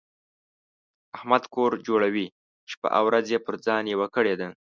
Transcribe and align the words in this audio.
احمد 1.15 1.43
کور 1.53 1.71
جوړوي؛ 1.87 2.27
شپه 2.71 2.87
او 2.97 3.03
ورځ 3.09 3.25
يې 3.33 3.39
پر 3.45 3.55
ځان 3.65 3.83
یوه 3.93 4.07
کړې 4.15 4.35
ده. 4.39 4.47